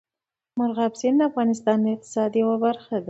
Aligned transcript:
مورغاب 0.57 0.93
سیند 0.99 1.17
د 1.21 1.27
افغانستان 1.29 1.77
د 1.81 1.85
اقتصاد 1.95 2.31
یوه 2.41 2.55
برخه 2.65 2.89
ده. 2.97 2.99